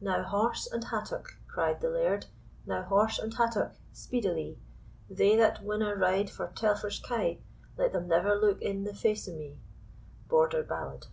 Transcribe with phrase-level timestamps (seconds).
[0.00, 2.26] Now horse and hattock, cried the Laird,
[2.66, 4.58] Now horse and hattock, speedilie;
[5.08, 7.38] They that winna ride for Telfer's kye,
[7.76, 9.60] Let them never look in the face o' me.
[10.26, 11.06] Border Ballad.